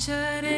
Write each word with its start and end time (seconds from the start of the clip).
bacciare 0.00 0.49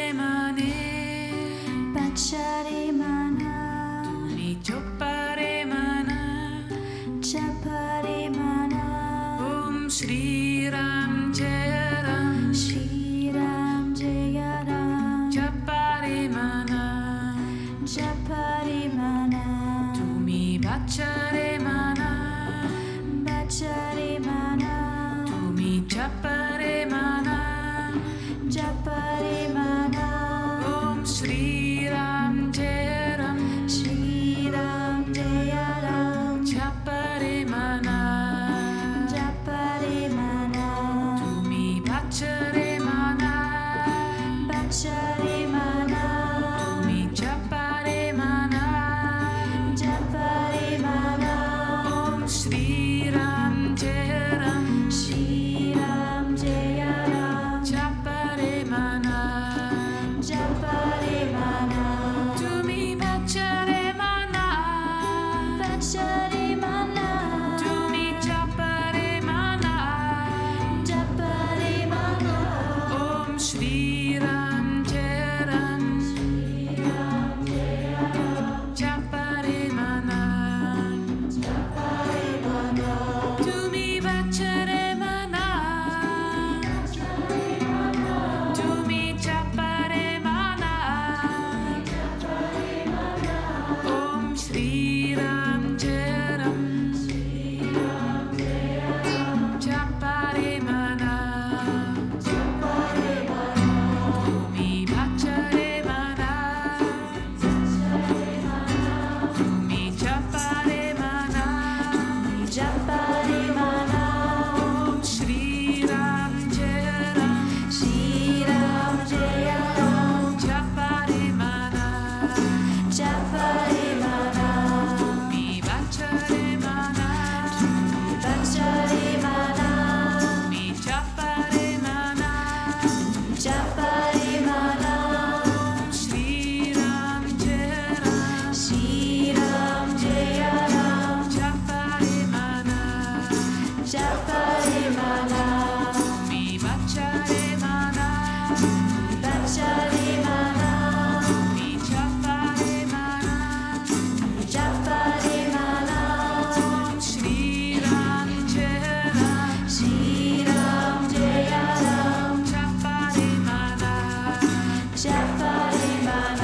Japare 166.12 166.41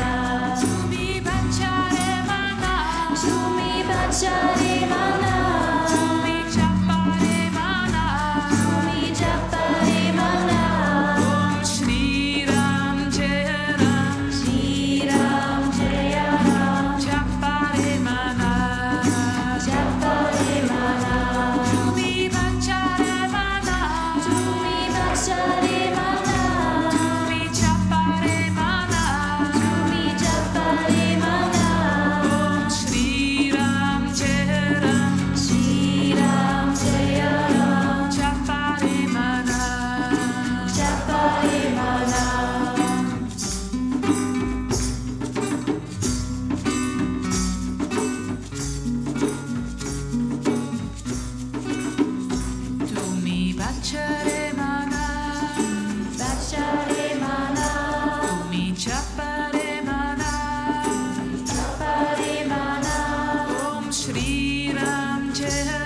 Shriram 64.09 65.33
Jai 65.37 65.78